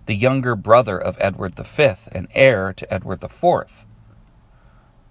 the 0.08 0.15
younger 0.15 0.58
brother 0.58 1.00
of 1.00 1.15
Edward 1.22 1.55
V 1.55 1.93
and 2.12 2.27
heir 2.36 2.74
to 2.74 2.93
Edward 2.93 3.24
IV. 3.24 3.86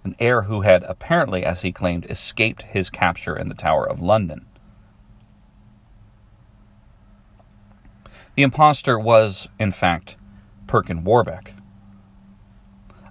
An 0.04 0.16
heir 0.18 0.42
who 0.42 0.62
had 0.62 0.82
apparently, 0.85 1.44
as 1.44 1.62
he 1.62 1.73
claimed, 1.73 2.06
escaped 2.11 2.62
his 2.62 2.90
capture 2.90 3.37
in 3.37 3.49
the 3.49 3.54
Tower 3.54 3.88
of 3.88 4.00
London. 4.00 4.47
The 8.35 8.42
impostor 8.42 8.99
was, 8.99 9.49
in 9.59 9.73
fact, 9.73 10.16
Perkin 10.66 11.04
Warbeck, 11.04 11.54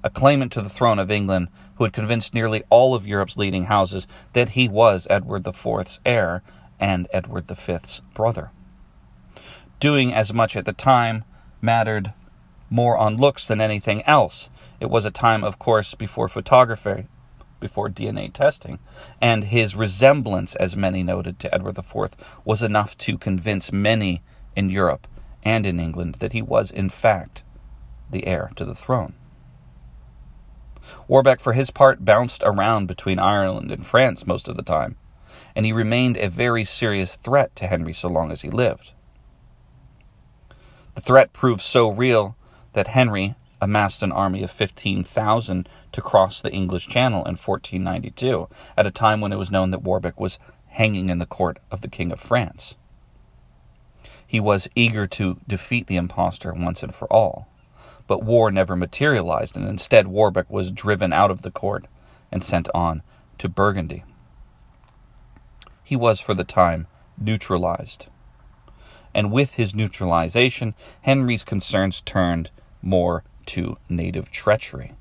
a 0.03 0.09
claimant 0.09 0.51
to 0.53 0.61
the 0.61 0.69
throne 0.69 0.97
of 0.97 1.11
England 1.11 1.47
who 1.75 1.83
had 1.83 1.93
convinced 1.93 2.33
nearly 2.33 2.63
all 2.69 2.95
of 2.95 3.07
Europe's 3.07 3.37
leading 3.37 3.65
houses 3.65 4.07
that 4.33 4.49
he 4.49 4.67
was 4.67 5.05
Edward 5.09 5.47
IV's 5.47 5.99
heir 6.05 6.41
and 6.79 7.07
Edward 7.13 7.47
V's 7.47 8.01
brother. 8.13 8.51
Doing 9.79 10.13
as 10.13 10.33
much 10.33 10.55
at 10.55 10.65
the 10.65 10.73
time 10.73 11.23
mattered 11.61 12.13
more 12.69 12.97
on 12.97 13.17
looks 13.17 13.45
than 13.45 13.61
anything 13.61 14.01
else. 14.03 14.49
It 14.81 14.89
was 14.89 15.05
a 15.05 15.11
time, 15.11 15.43
of 15.43 15.59
course, 15.59 15.93
before 15.93 16.27
photography, 16.27 17.05
before 17.59 17.87
DNA 17.87 18.33
testing, 18.33 18.79
and 19.21 19.43
his 19.43 19.75
resemblance, 19.75 20.55
as 20.55 20.75
many 20.75 21.03
noted, 21.03 21.39
to 21.39 21.53
Edward 21.53 21.77
IV 21.77 22.15
was 22.43 22.63
enough 22.63 22.97
to 22.97 23.19
convince 23.19 23.71
many 23.71 24.23
in 24.55 24.71
Europe 24.71 25.07
and 25.43 25.67
in 25.67 25.79
England 25.79 26.15
that 26.17 26.33
he 26.33 26.41
was, 26.41 26.71
in 26.71 26.89
fact, 26.89 27.43
the 28.09 28.25
heir 28.25 28.51
to 28.55 28.65
the 28.65 28.73
throne. 28.73 29.13
Warbeck, 31.07 31.39
for 31.39 31.53
his 31.53 31.69
part, 31.69 32.03
bounced 32.03 32.41
around 32.43 32.87
between 32.87 33.19
Ireland 33.19 33.71
and 33.71 33.85
France 33.85 34.25
most 34.25 34.47
of 34.47 34.57
the 34.57 34.63
time, 34.63 34.97
and 35.55 35.63
he 35.63 35.71
remained 35.71 36.17
a 36.17 36.27
very 36.27 36.65
serious 36.65 37.17
threat 37.17 37.55
to 37.57 37.67
Henry 37.67 37.93
so 37.93 38.07
long 38.07 38.31
as 38.31 38.41
he 38.41 38.49
lived. 38.49 38.93
The 40.95 41.01
threat 41.01 41.33
proved 41.33 41.61
so 41.61 41.87
real 41.87 42.35
that 42.73 42.87
Henry 42.87 43.35
amassed 43.61 44.03
an 44.03 44.11
army 44.11 44.43
of 44.43 44.51
15,000 44.51 45.69
to 45.91 46.01
cross 46.01 46.41
the 46.41 46.51
English 46.51 46.87
Channel 46.87 47.23
in 47.25 47.37
1492, 47.37 48.49
at 48.75 48.87
a 48.87 48.91
time 48.91 49.21
when 49.21 49.31
it 49.31 49.37
was 49.37 49.51
known 49.51 49.71
that 49.71 49.83
Warbeck 49.83 50.19
was 50.19 50.39
hanging 50.67 51.09
in 51.09 51.19
the 51.19 51.25
court 51.25 51.59
of 51.69 51.81
the 51.81 51.87
King 51.87 52.11
of 52.11 52.19
France. 52.19 52.75
He 54.25 54.39
was 54.39 54.67
eager 54.75 55.07
to 55.07 55.39
defeat 55.47 55.87
the 55.87 55.97
impostor 55.97 56.53
once 56.53 56.83
and 56.83 56.95
for 56.95 57.11
all, 57.11 57.47
but 58.07 58.23
war 58.23 58.51
never 58.51 58.75
materialized, 58.75 59.55
and 59.55 59.67
instead 59.67 60.07
Warbeck 60.07 60.49
was 60.49 60.71
driven 60.71 61.13
out 61.13 61.31
of 61.31 61.41
the 61.41 61.51
court 61.51 61.85
and 62.31 62.43
sent 62.43 62.67
on 62.73 63.03
to 63.37 63.47
Burgundy. 63.47 64.03
He 65.83 65.95
was, 65.95 66.19
for 66.19 66.33
the 66.33 66.43
time, 66.43 66.87
neutralized 67.17 68.07
and 69.13 69.31
with 69.31 69.55
his 69.55 69.75
neutralization, 69.75 70.73
Henry's 71.01 71.43
concerns 71.43 72.01
turned 72.01 72.49
more 72.81 73.23
to 73.47 73.77
native 73.89 74.31
treachery. 74.31 74.93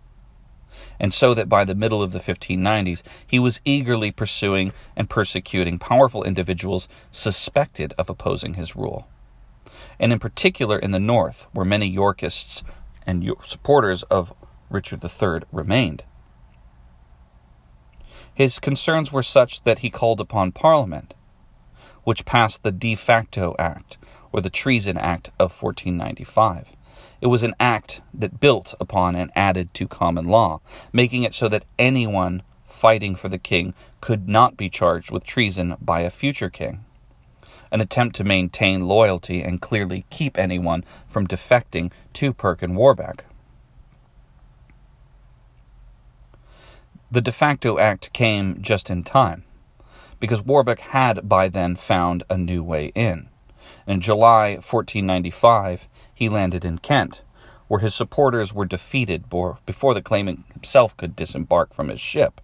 And 0.99 1.13
so 1.13 1.35
that 1.35 1.49
by 1.49 1.65
the 1.65 1.75
middle 1.75 2.03
of 2.03 2.13
the 2.13 2.21
1590s, 2.21 3.03
he 3.27 3.39
was 3.39 3.61
eagerly 3.65 4.11
pursuing 4.11 4.73
and 4.97 5.09
persecuting 5.09 5.79
powerful 5.79 6.25
individuals 6.25 6.89
suspected 7.11 7.95
of 7.99 8.11
opposing 8.11 8.55
his 8.55 8.77
rule. 8.77 9.07
And 9.99 10.13
in 10.13 10.19
particular 10.19 10.79
in 10.79 10.91
the 10.91 11.01
north, 11.01 11.47
where 11.53 11.65
many 11.65 11.87
Yorkists 11.87 12.63
and 13.07 13.29
supporters 13.47 14.03
of 14.05 14.33
Richard 14.71 15.05
III 15.05 15.41
remained. 15.53 16.05
His 18.33 18.59
concerns 18.59 19.13
were 19.13 19.23
such 19.23 19.65
that 19.65 19.81
he 19.81 19.91
called 19.91 20.21
upon 20.21 20.53
Parliament 20.53 21.15
which 22.05 22.25
passed 22.25 22.63
the 22.63 22.73
De 22.73 22.95
facto 22.95 23.55
Act, 23.59 23.99
or 24.33 24.41
the 24.41 24.51
Treason 24.51 24.97
Act 24.97 25.29
of 25.39 25.53
1495. 25.63 26.69
It 27.21 27.27
was 27.27 27.43
an 27.43 27.55
act 27.61 28.01
that 28.15 28.41
built 28.41 28.75
upon 28.81 29.15
and 29.15 29.31
added 29.35 29.73
to 29.75 29.89
common 29.89 30.27
law, 30.27 30.61
making 30.93 31.23
it 31.23 31.35
so 31.35 31.49
that 31.49 31.65
anyone 31.79 32.43
fighting 32.67 33.15
for 33.15 33.29
the 33.29 33.39
king 33.39 33.75
could 34.01 34.29
not 34.29 34.57
be 34.57 34.71
charged 34.71 35.11
with 35.11 35.25
treason 35.25 35.77
by 35.81 36.01
a 36.01 36.11
future 36.11 36.51
king. 36.51 36.85
An 37.71 37.81
attempt 37.81 38.17
to 38.17 38.25
maintain 38.25 38.81
loyalty 38.81 39.43
and 39.43 39.61
clearly 39.61 40.05
keep 40.11 40.39
anyone 40.39 40.85
from 41.07 41.27
defecting 41.27 41.93
to 42.15 42.33
Perkin 42.33 42.75
Warbeck. 42.75 43.25
The 47.11 47.21
de 47.21 47.33
facto 47.33 47.79
act 47.79 48.13
came 48.13 48.63
just 48.63 48.89
in 48.89 49.05
time 49.05 49.45
because 50.21 50.43
Warbeck 50.43 50.81
had 50.81 51.29
by 51.29 51.49
then 51.49 51.75
found 51.75 52.23
a 52.31 52.37
new 52.37 52.63
way 52.63 52.93
in. 52.95 53.29
In 53.87 54.01
July 54.01 54.53
1495, 54.55 55.89
he 56.21 56.29
landed 56.29 56.67
in 56.67 56.77
Kent, 56.77 57.23
where 57.67 57.81
his 57.81 57.95
supporters 57.95 58.53
were 58.53 58.67
defeated 58.67 59.31
before 59.31 59.95
the 59.95 60.03
claimant 60.03 60.45
himself 60.53 60.95
could 60.99 61.17
disembark 61.17 61.73
from 61.73 61.89
his 61.89 62.01
ship. 62.01 62.43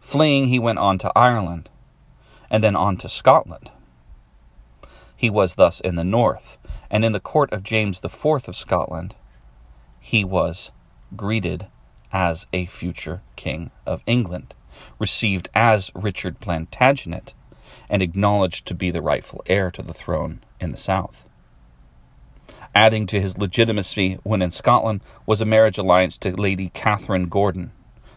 Fleeing, 0.00 0.48
he 0.48 0.58
went 0.58 0.80
on 0.80 0.98
to 0.98 1.12
Ireland, 1.14 1.70
and 2.50 2.64
then 2.64 2.74
on 2.74 2.96
to 2.96 3.08
Scotland. 3.08 3.70
He 5.16 5.30
was 5.30 5.54
thus 5.54 5.78
in 5.78 5.94
the 5.94 6.02
north, 6.02 6.58
and 6.90 7.04
in 7.04 7.12
the 7.12 7.20
court 7.20 7.52
of 7.52 7.62
James 7.62 8.00
IV 8.04 8.24
of 8.24 8.56
Scotland, 8.56 9.14
he 10.00 10.24
was 10.24 10.72
greeted 11.14 11.68
as 12.12 12.48
a 12.52 12.66
future 12.66 13.22
king 13.36 13.70
of 13.86 14.02
England 14.04 14.52
received 14.98 15.48
as 15.54 15.92
Richard 15.94 16.40
Plantagenet, 16.40 17.34
and 17.88 18.02
acknowledged 18.02 18.66
to 18.66 18.74
be 18.74 18.90
the 18.90 19.02
rightful 19.02 19.44
heir 19.46 19.70
to 19.70 19.82
the 19.82 19.94
throne 19.94 20.40
in 20.60 20.70
the 20.70 20.76
south. 20.76 21.28
Adding 22.74 23.06
to 23.06 23.20
his 23.20 23.36
legitimacy 23.36 24.18
when 24.22 24.42
in 24.42 24.52
Scotland 24.52 25.00
was 25.26 25.40
a 25.40 25.44
marriage 25.44 25.76
alliance 25.76 26.16
to 26.18 26.36
Lady 26.36 26.68
Catherine 26.68 27.28
Gordon, 27.28 27.72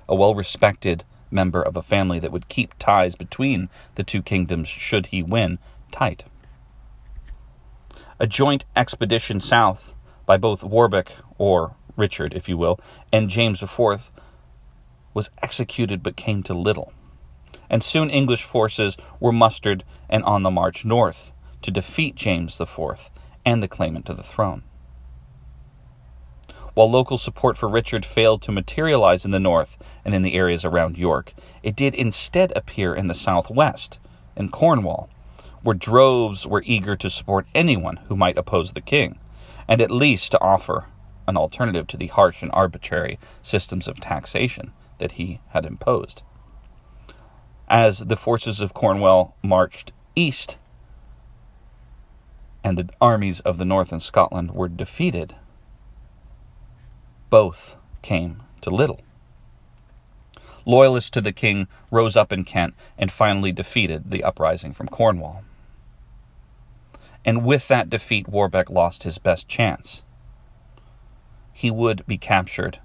a 0.08 0.16
well 0.16 0.36
respected 0.36 1.04
member 1.32 1.62
of 1.62 1.76
a 1.76 1.82
family 1.82 2.20
that 2.20 2.32
would 2.32 2.50
keep 2.50 2.78
ties 2.78 3.16
between 3.16 3.70
the 3.96 4.04
two 4.04 4.22
kingdoms 4.22 4.68
should 4.68 5.08
he 5.08 5.24
win 5.24 5.58
tight. 5.92 6.26
A 8.20 8.28
joint 8.28 8.66
expedition 8.76 9.42
south 9.42 9.96
by 10.28 10.38
both 10.38 10.64
Warbeck, 10.64 11.12
or 11.40 11.76
Richard, 11.98 12.34
if 12.36 12.48
you 12.48 12.56
will, 12.56 12.80
and 13.12 13.30
James 13.30 13.64
IV 13.64 14.12
was 15.16 15.32
executed 15.42 16.04
but 16.04 16.16
came 16.16 16.44
to 16.44 16.54
little. 16.54 16.94
And 17.72 17.84
soon 17.84 18.12
English 18.12 18.44
forces 18.44 18.98
were 19.20 19.32
mustered 19.32 19.84
and 20.10 20.24
on 20.26 20.44
the 20.44 20.52
march 20.52 20.86
north 20.86 21.32
to 21.64 21.72
defeat 21.72 22.16
James 22.16 22.60
IV 22.62 23.10
and 23.46 23.62
the 23.62 23.68
claimant 23.68 24.06
to 24.06 24.14
the 24.14 24.24
throne. 24.24 24.64
While 26.74 26.90
local 26.90 27.20
support 27.20 27.58
for 27.58 27.70
Richard 27.70 28.06
failed 28.06 28.42
to 28.44 28.52
materialize 28.52 29.26
in 29.26 29.32
the 29.32 29.40
north 29.40 29.78
and 30.04 30.16
in 30.16 30.24
the 30.24 30.34
areas 30.34 30.66
around 30.66 30.98
York, 30.98 31.34
it 31.62 31.76
did 31.76 31.94
instead 31.94 32.52
appear 32.56 32.96
in 32.96 33.08
the 33.08 33.14
southwest, 33.14 34.00
in 34.36 34.50
Cornwall, 34.50 35.10
where 35.62 35.76
droves 35.76 36.48
were 36.48 36.64
eager 36.66 36.96
to 36.96 37.10
support 37.10 37.48
anyone 37.54 37.98
who 38.08 38.16
might 38.16 38.38
oppose 38.38 38.74
the 38.74 38.82
king, 38.82 39.20
and 39.68 39.82
at 39.82 39.92
least 39.92 40.32
to 40.32 40.42
offer 40.42 40.86
an 41.28 41.38
alternative 41.38 41.88
to 41.88 41.98
the 41.98 42.08
harsh 42.08 42.42
and 42.42 42.52
arbitrary 42.54 43.20
systems 43.42 43.88
of 43.88 44.00
taxation 44.00 44.74
that 44.98 45.14
he 45.14 45.40
had 45.50 45.66
imposed. 45.66 46.24
As 47.68 48.00
the 48.00 48.18
forces 48.18 48.60
of 48.60 48.74
Cornwall 48.74 49.36
marched 49.42 49.94
east 50.16 50.58
and 52.64 52.78
the 52.78 52.90
armies 53.02 53.40
of 53.42 53.58
the 53.58 53.66
north 53.66 53.92
and 53.92 54.02
Scotland 54.02 54.52
were 54.52 54.70
defeated, 54.70 55.36
both 57.30 57.76
came 58.02 58.44
to 58.62 58.70
little. 58.70 59.02
Loyalists 60.66 61.10
to 61.12 61.22
the 61.22 61.34
king 61.34 61.68
rose 61.92 62.16
up 62.16 62.32
in 62.32 62.44
Kent 62.46 62.74
and 62.98 63.12
finally 63.12 63.52
defeated 63.52 64.12
the 64.12 64.24
uprising 64.24 64.74
from 64.74 64.88
Cornwall. 64.88 65.44
And 67.26 67.46
with 67.46 67.68
that 67.68 67.90
defeat, 67.90 68.28
Warbeck 68.28 68.70
lost 68.70 69.04
his 69.04 69.18
best 69.18 69.48
chance. 69.48 70.04
He 71.52 71.70
would 71.70 72.06
be 72.06 72.18
captured 72.18 72.80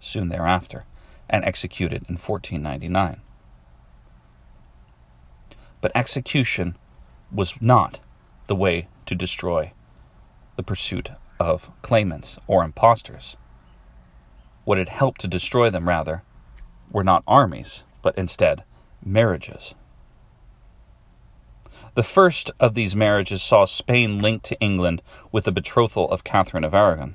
soon 0.00 0.28
thereafter 0.28 0.84
and 1.28 1.44
executed 1.44 2.04
in 2.08 2.16
1499. 2.16 3.20
But 5.80 5.92
execution 5.94 6.76
was 7.32 7.54
not 7.60 8.00
the 8.50 8.56
way 8.56 8.88
to 9.06 9.14
destroy 9.14 9.72
the 10.56 10.62
pursuit 10.64 11.08
of 11.38 11.70
claimants 11.82 12.36
or 12.48 12.64
impostors. 12.64 13.36
What 14.64 14.76
had 14.76 14.88
helped 14.88 15.20
to 15.20 15.28
destroy 15.28 15.70
them, 15.70 15.88
rather, 15.88 16.24
were 16.90 17.04
not 17.04 17.22
armies, 17.28 17.84
but 18.02 18.18
instead 18.18 18.64
marriages. 19.04 19.76
The 21.94 22.02
first 22.02 22.50
of 22.58 22.74
these 22.74 22.96
marriages 22.96 23.40
saw 23.40 23.66
Spain 23.66 24.18
linked 24.18 24.46
to 24.46 24.58
England 24.58 25.00
with 25.30 25.44
the 25.44 25.52
betrothal 25.52 26.10
of 26.10 26.24
Catherine 26.24 26.64
of 26.64 26.74
Aragon, 26.74 27.14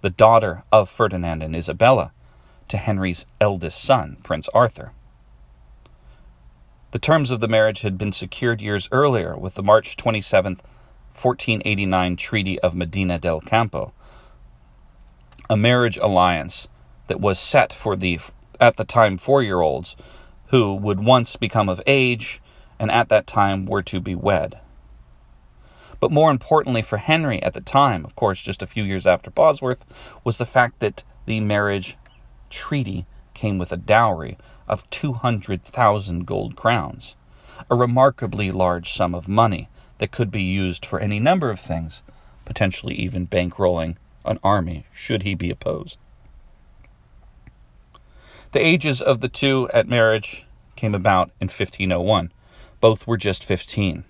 the 0.00 0.10
daughter 0.10 0.64
of 0.72 0.90
Ferdinand 0.90 1.40
and 1.40 1.54
Isabella, 1.54 2.10
to 2.66 2.78
Henry's 2.78 3.26
eldest 3.40 3.80
son, 3.80 4.16
Prince 4.24 4.48
Arthur. 4.52 4.90
The 6.94 7.00
terms 7.00 7.32
of 7.32 7.40
the 7.40 7.48
marriage 7.48 7.80
had 7.82 7.98
been 7.98 8.12
secured 8.12 8.60
years 8.60 8.88
earlier 8.92 9.36
with 9.36 9.54
the 9.54 9.64
March 9.64 9.96
27, 9.96 10.60
1489 11.14 12.16
Treaty 12.16 12.60
of 12.60 12.74
Medina 12.74 13.18
del 13.18 13.40
Campo, 13.40 13.92
a 15.48 15.56
marriage 15.56 15.96
alliance 15.98 16.68
that 17.06 17.20
was 17.20 17.38
set 17.38 17.72
for 17.72 17.96
the, 17.96 18.18
at 18.60 18.76
the 18.76 18.84
time, 18.84 19.16
four 19.16 19.42
year 19.42 19.60
olds 19.60 19.96
who 20.48 20.74
would 20.74 21.00
once 21.00 21.36
become 21.36 21.68
of 21.68 21.80
age 21.86 22.40
and 22.78 22.90
at 22.90 23.08
that 23.08 23.26
time 23.26 23.66
were 23.66 23.82
to 23.82 24.00
be 24.00 24.14
wed. 24.14 24.58
But 26.00 26.10
more 26.10 26.30
importantly 26.30 26.82
for 26.82 26.98
Henry 26.98 27.42
at 27.42 27.54
the 27.54 27.60
time, 27.60 28.04
of 28.04 28.14
course, 28.16 28.42
just 28.42 28.62
a 28.62 28.66
few 28.66 28.84
years 28.84 29.06
after 29.06 29.30
Bosworth, 29.30 29.84
was 30.22 30.36
the 30.36 30.44
fact 30.44 30.80
that 30.80 31.04
the 31.26 31.40
marriage 31.40 31.96
treaty 32.50 33.06
came 33.32 33.58
with 33.58 33.72
a 33.72 33.76
dowry 33.76 34.36
of 34.68 34.88
200,000 34.90 36.26
gold 36.26 36.56
crowns, 36.56 37.16
a 37.70 37.74
remarkably 37.74 38.50
large 38.50 38.94
sum 38.94 39.14
of 39.14 39.28
money 39.28 39.68
that 39.98 40.12
could 40.12 40.30
be 40.30 40.42
used 40.42 40.84
for 40.84 41.00
any 41.00 41.20
number 41.20 41.50
of 41.50 41.60
things, 41.60 42.02
potentially 42.44 42.94
even 42.94 43.26
bankrolling 43.26 43.96
an 44.24 44.38
army 44.42 44.86
should 44.92 45.22
he 45.22 45.34
be 45.34 45.50
opposed. 45.50 45.98
The 48.52 48.64
ages 48.64 49.02
of 49.02 49.20
the 49.20 49.28
two 49.28 49.68
at 49.74 49.88
marriage 49.88 50.46
came 50.76 50.94
about 50.94 51.30
in 51.40 51.46
1501. 51.46 52.32
Both 52.80 53.06
were 53.06 53.16
just 53.16 53.44
15. 53.44 54.04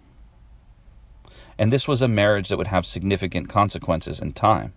And 1.59 1.73
this 1.73 1.87
was 1.89 2.03
a 2.03 2.09
marriage 2.09 2.49
that 2.49 2.59
would 2.59 2.67
have 2.67 2.85
significant 2.85 3.49
consequences 3.49 4.21
in 4.21 4.33
time, 4.33 4.75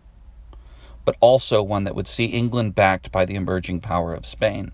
but 1.04 1.18
also 1.20 1.64
one 1.64 1.84
that 1.84 1.96
would 1.96 2.08
see 2.08 2.26
England 2.26 2.76
backed 2.76 3.12
by 3.12 3.26
the 3.26 3.36
emerging 3.36 3.82
power 3.82 4.14
of 4.14 4.26
Spain. 4.26 4.72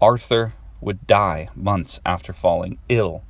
Arthur 0.00 0.54
would 0.80 1.06
die 1.06 1.48
months 1.54 2.00
after 2.04 2.32
falling 2.32 2.78
ill, 2.88 3.22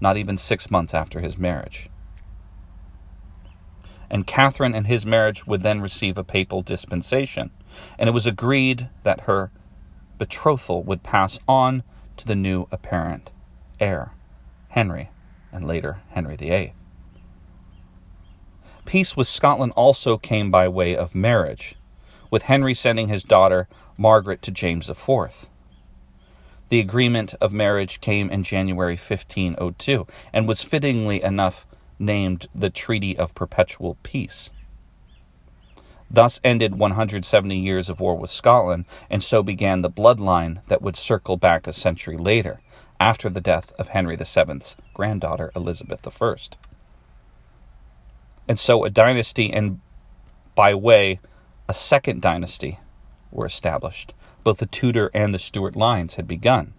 not 0.00 0.16
even 0.16 0.38
six 0.38 0.70
months 0.70 0.94
after 0.94 1.20
his 1.20 1.36
marriage. 1.36 1.88
And 4.10 4.26
Catherine 4.26 4.74
and 4.74 4.86
his 4.86 5.04
marriage 5.04 5.46
would 5.46 5.62
then 5.62 5.80
receive 5.80 6.16
a 6.16 6.24
papal 6.24 6.62
dispensation, 6.62 7.50
and 7.98 8.08
it 8.08 8.12
was 8.12 8.26
agreed 8.26 8.88
that 9.02 9.22
her 9.22 9.50
betrothal 10.18 10.82
would 10.82 11.02
pass 11.02 11.38
on 11.46 11.82
to 12.16 12.26
the 12.26 12.34
new 12.34 12.66
apparent 12.72 13.30
heir, 13.80 14.12
Henry, 14.70 15.10
and 15.52 15.66
later 15.66 16.00
Henry 16.10 16.36
VIII. 16.36 16.74
Peace 18.84 19.16
with 19.16 19.28
Scotland 19.28 19.72
also 19.76 20.16
came 20.16 20.50
by 20.50 20.66
way 20.66 20.96
of 20.96 21.14
marriage, 21.14 21.74
with 22.30 22.44
Henry 22.44 22.72
sending 22.74 23.08
his 23.08 23.22
daughter 23.22 23.68
Margaret 23.98 24.40
to 24.42 24.50
James 24.50 24.88
IV. 24.88 25.48
The 26.68 26.80
agreement 26.80 27.34
of 27.40 27.52
marriage 27.52 28.00
came 28.00 28.28
in 28.30 28.42
January 28.42 28.96
1502 28.96 30.06
and 30.32 30.46
was 30.46 30.62
fittingly 30.62 31.22
enough 31.22 31.66
named 31.98 32.46
the 32.54 32.70
Treaty 32.70 33.16
of 33.16 33.34
Perpetual 33.34 33.96
Peace. 34.02 34.50
Thus 36.10 36.40
ended 36.42 36.78
170 36.78 37.56
years 37.58 37.88
of 37.88 38.00
war 38.00 38.16
with 38.16 38.30
Scotland, 38.30 38.86
and 39.10 39.22
so 39.22 39.42
began 39.42 39.82
the 39.82 39.90
bloodline 39.90 40.60
that 40.68 40.80
would 40.80 40.96
circle 40.96 41.36
back 41.36 41.66
a 41.66 41.72
century 41.72 42.16
later, 42.16 42.60
after 43.00 43.28
the 43.28 43.40
death 43.40 43.72
of 43.78 43.88
Henry 43.88 44.16
VII's 44.16 44.76
granddaughter 44.94 45.52
Elizabeth 45.54 46.06
I. 46.22 46.34
And 48.48 48.58
so 48.58 48.84
a 48.84 48.90
dynasty, 48.90 49.52
and 49.52 49.80
by 50.54 50.74
way, 50.74 51.20
a 51.68 51.74
second 51.74 52.22
dynasty, 52.22 52.78
were 53.30 53.46
established. 53.46 54.14
Both 54.48 54.60
the 54.60 54.64
Tudor 54.64 55.10
and 55.12 55.34
the 55.34 55.38
Stuart 55.38 55.76
lines 55.76 56.14
had 56.14 56.26
begun. 56.26 56.72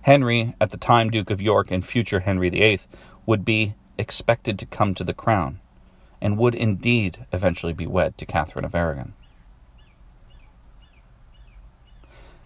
Henry, 0.00 0.54
at 0.58 0.70
the 0.70 0.78
time 0.78 1.10
Duke 1.10 1.28
of 1.28 1.42
York 1.42 1.70
and 1.70 1.86
future 1.86 2.20
Henry 2.20 2.48
VIII, 2.48 2.80
would 3.26 3.44
be 3.44 3.74
expected 3.98 4.58
to 4.58 4.64
come 4.64 4.94
to 4.94 5.04
the 5.04 5.12
crown 5.12 5.60
and 6.22 6.38
would 6.38 6.54
indeed 6.54 7.26
eventually 7.34 7.74
be 7.74 7.86
wed 7.86 8.16
to 8.16 8.24
Catherine 8.24 8.64
of 8.64 8.74
Aragon. 8.74 9.12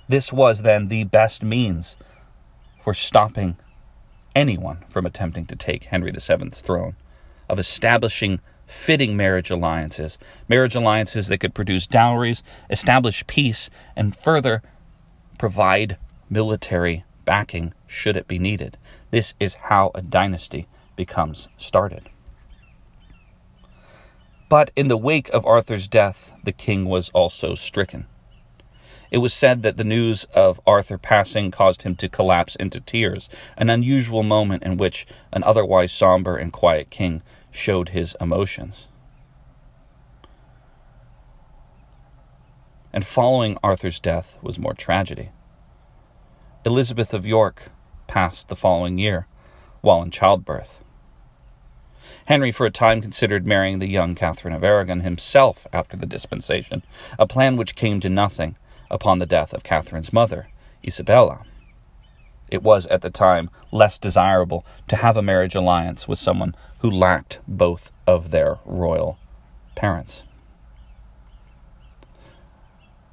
This 0.08 0.32
was 0.32 0.62
then 0.62 0.88
the 0.88 1.04
best 1.04 1.44
means 1.44 1.94
for 2.82 2.92
stopping 2.92 3.56
anyone 4.34 4.84
from 4.88 5.06
attempting 5.06 5.46
to 5.46 5.54
take 5.54 5.84
Henry 5.84 6.10
VII's 6.10 6.60
throne, 6.60 6.96
of 7.48 7.60
establishing 7.60 8.40
fitting 8.68 9.16
marriage 9.16 9.50
alliances, 9.50 10.18
marriage 10.46 10.74
alliances 10.74 11.28
that 11.28 11.38
could 11.38 11.54
produce 11.54 11.86
dowries, 11.86 12.42
establish 12.70 13.26
peace, 13.26 13.70
and 13.96 14.14
further 14.14 14.62
provide 15.38 15.96
military 16.28 17.04
backing 17.24 17.72
should 17.86 18.16
it 18.16 18.28
be 18.28 18.38
needed. 18.38 18.76
This 19.10 19.34
is 19.40 19.54
how 19.54 19.90
a 19.94 20.02
dynasty 20.02 20.68
becomes 20.96 21.48
started. 21.56 22.10
But 24.50 24.70
in 24.76 24.88
the 24.88 24.96
wake 24.96 25.28
of 25.30 25.46
Arthur's 25.46 25.88
death, 25.88 26.30
the 26.44 26.52
king 26.52 26.84
was 26.84 27.10
also 27.10 27.54
stricken. 27.54 28.06
It 29.10 29.18
was 29.18 29.32
said 29.32 29.62
that 29.62 29.78
the 29.78 29.84
news 29.84 30.24
of 30.34 30.60
Arthur 30.66 30.98
passing 30.98 31.50
caused 31.50 31.82
him 31.82 31.96
to 31.96 32.08
collapse 32.10 32.54
into 32.56 32.80
tears, 32.80 33.30
an 33.56 33.70
unusual 33.70 34.22
moment 34.22 34.62
in 34.62 34.76
which 34.76 35.06
an 35.32 35.42
otherwise 35.44 35.92
somber 35.92 36.36
and 36.36 36.52
quiet 36.52 36.90
king 36.90 37.22
showed 37.50 37.90
his 37.90 38.16
emotions. 38.20 38.88
And 42.92 43.06
following 43.06 43.58
Arthur's 43.62 44.00
death 44.00 44.36
was 44.42 44.58
more 44.58 44.74
tragedy. 44.74 45.30
Elizabeth 46.64 47.14
of 47.14 47.26
York 47.26 47.70
passed 48.06 48.48
the 48.48 48.56
following 48.56 48.98
year 48.98 49.26
while 49.80 50.02
in 50.02 50.10
childbirth. 50.10 50.82
Henry 52.24 52.50
for 52.50 52.66
a 52.66 52.70
time 52.70 53.00
considered 53.00 53.46
marrying 53.46 53.78
the 53.78 53.88
young 53.88 54.14
Catherine 54.14 54.54
of 54.54 54.64
Aragon 54.64 55.00
himself 55.00 55.66
after 55.72 55.96
the 55.96 56.06
dispensation, 56.06 56.82
a 57.18 57.26
plan 57.26 57.56
which 57.56 57.74
came 57.74 58.00
to 58.00 58.08
nothing 58.08 58.56
upon 58.90 59.18
the 59.18 59.26
death 59.26 59.52
of 59.52 59.62
Catherine's 59.62 60.12
mother, 60.12 60.48
Isabella. 60.86 61.44
It 62.50 62.62
was 62.62 62.86
at 62.86 63.02
the 63.02 63.10
time 63.10 63.50
less 63.70 63.98
desirable 63.98 64.64
to 64.88 64.96
have 64.96 65.16
a 65.16 65.22
marriage 65.22 65.54
alliance 65.54 66.08
with 66.08 66.18
someone 66.18 66.54
who 66.78 66.90
lacked 66.90 67.40
both 67.46 67.92
of 68.06 68.30
their 68.30 68.58
royal 68.64 69.18
parents. 69.74 70.22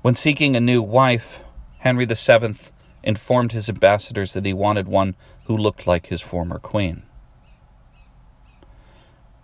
When 0.01 0.15
seeking 0.15 0.55
a 0.55 0.59
new 0.59 0.81
wife, 0.81 1.43
Henry 1.79 2.05
VII 2.05 2.55
informed 3.03 3.51
his 3.51 3.69
ambassadors 3.69 4.33
that 4.33 4.45
he 4.45 4.53
wanted 4.53 4.87
one 4.87 5.15
who 5.45 5.57
looked 5.57 5.85
like 5.85 6.07
his 6.07 6.21
former 6.21 6.59
queen 6.59 7.03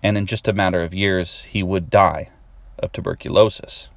and 0.03 0.17
in 0.17 0.25
just 0.25 0.47
a 0.47 0.53
matter 0.53 0.81
of 0.81 0.93
years 0.93 1.43
he 1.43 1.61
would 1.63 1.89
die 1.89 2.29
of 2.79 2.91
tuberculosis. 2.91 3.89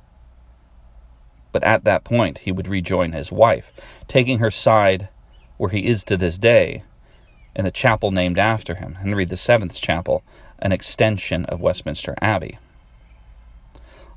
But 1.52 1.64
at 1.64 1.84
that 1.84 2.04
point, 2.04 2.38
he 2.38 2.52
would 2.52 2.68
rejoin 2.68 3.12
his 3.12 3.30
wife, 3.30 3.72
taking 4.08 4.38
her 4.38 4.50
side 4.50 5.08
where 5.56 5.70
he 5.70 5.86
is 5.86 6.04
to 6.04 6.16
this 6.16 6.38
day, 6.38 6.82
in 7.54 7.64
the 7.64 7.70
chapel 7.70 8.10
named 8.10 8.38
after 8.38 8.74
him, 8.74 8.94
Henry 8.96 9.24
VII's 9.24 9.78
Chapel, 9.78 10.22
an 10.58 10.72
extension 10.72 11.44
of 11.46 11.60
Westminster 11.60 12.14
Abbey. 12.20 12.58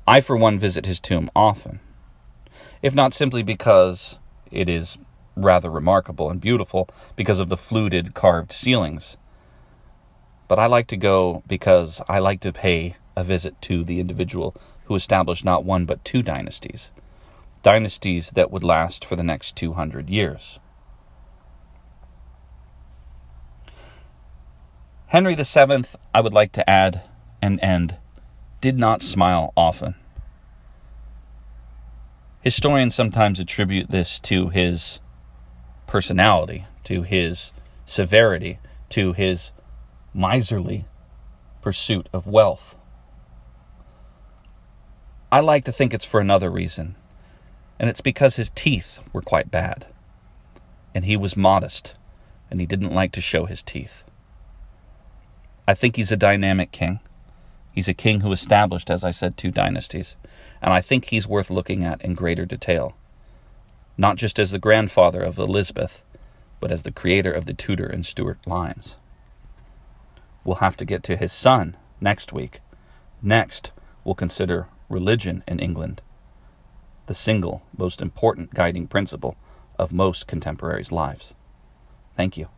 I, 0.06 0.20
for 0.20 0.36
one, 0.36 0.58
visit 0.58 0.86
his 0.86 1.00
tomb 1.00 1.30
often, 1.36 1.80
if 2.82 2.94
not 2.94 3.14
simply 3.14 3.42
because 3.42 4.18
it 4.50 4.68
is 4.68 4.98
rather 5.36 5.70
remarkable 5.70 6.30
and 6.30 6.40
beautiful 6.40 6.88
because 7.14 7.38
of 7.38 7.48
the 7.48 7.56
fluted 7.56 8.14
carved 8.14 8.52
ceilings 8.52 9.16
but 10.48 10.58
I 10.58 10.66
like 10.66 10.86
to 10.88 10.96
go 10.96 11.42
because 11.46 12.00
I 12.08 12.18
like 12.18 12.40
to 12.40 12.52
pay 12.52 12.96
a 13.14 13.22
visit 13.22 13.60
to 13.62 13.84
the 13.84 14.00
individual 14.00 14.56
who 14.86 14.94
established 14.94 15.44
not 15.44 15.64
one 15.64 15.84
but 15.84 16.04
two 16.04 16.22
dynasties, 16.22 16.90
dynasties 17.62 18.30
that 18.30 18.50
would 18.50 18.64
last 18.64 19.04
for 19.04 19.14
the 19.14 19.22
next 19.22 19.54
200 19.56 20.08
years. 20.08 20.58
Henry 25.08 25.34
VII, 25.34 25.84
I 26.14 26.20
would 26.20 26.34
like 26.34 26.52
to 26.52 26.68
add 26.68 27.00
and 27.40 27.58
end 27.62 27.96
did 28.60 28.78
not 28.78 29.00
smile 29.00 29.54
often. 29.56 29.94
Historians 32.42 32.94
sometimes 32.94 33.40
attribute 33.40 33.90
this 33.90 34.20
to 34.20 34.50
his 34.50 35.00
personality, 35.86 36.66
to 36.84 37.04
his 37.04 37.52
severity, 37.86 38.58
to 38.90 39.14
his 39.14 39.52
miserly 40.12 40.84
pursuit 41.62 42.06
of 42.12 42.26
wealth. 42.26 42.76
I 45.32 45.40
like 45.40 45.64
to 45.64 45.72
think 45.72 45.94
it's 45.94 46.04
for 46.04 46.20
another 46.20 46.50
reason, 46.50 46.96
and 47.78 47.88
it's 47.88 48.02
because 48.02 48.36
his 48.36 48.50
teeth 48.50 48.98
were 49.14 49.22
quite 49.22 49.50
bad, 49.50 49.86
and 50.94 51.06
he 51.06 51.16
was 51.16 51.34
modest, 51.34 51.94
and 52.50 52.60
he 52.60 52.66
didn't 52.66 52.94
like 52.94 53.12
to 53.12 53.22
show 53.22 53.46
his 53.46 53.62
teeth. 53.62 54.02
I 55.68 55.74
think 55.74 55.96
he's 55.96 56.10
a 56.10 56.16
dynamic 56.16 56.72
king. 56.72 57.00
He's 57.72 57.88
a 57.88 57.94
king 57.94 58.20
who 58.20 58.32
established, 58.32 58.88
as 58.88 59.04
I 59.04 59.10
said, 59.10 59.36
two 59.36 59.50
dynasties, 59.50 60.16
and 60.62 60.72
I 60.72 60.80
think 60.80 61.04
he's 61.04 61.28
worth 61.28 61.50
looking 61.50 61.84
at 61.84 62.00
in 62.00 62.14
greater 62.14 62.46
detail, 62.46 62.96
not 63.98 64.16
just 64.16 64.38
as 64.38 64.50
the 64.50 64.58
grandfather 64.58 65.20
of 65.20 65.36
Elizabeth, 65.36 66.00
but 66.58 66.72
as 66.72 66.84
the 66.84 66.90
creator 66.90 67.30
of 67.30 67.44
the 67.44 67.52
Tudor 67.52 67.84
and 67.84 68.06
Stuart 68.06 68.38
lines. 68.46 68.96
We'll 70.42 70.56
have 70.56 70.78
to 70.78 70.86
get 70.86 71.02
to 71.02 71.18
his 71.18 71.32
son 71.32 71.76
next 72.00 72.32
week. 72.32 72.60
Next, 73.20 73.70
we'll 74.04 74.14
consider 74.14 74.68
religion 74.88 75.44
in 75.46 75.58
England, 75.58 76.00
the 77.08 77.12
single 77.12 77.60
most 77.76 78.00
important 78.00 78.54
guiding 78.54 78.86
principle 78.86 79.36
of 79.78 79.92
most 79.92 80.26
contemporaries' 80.26 80.90
lives. 80.90 81.34
Thank 82.16 82.38
you. 82.38 82.48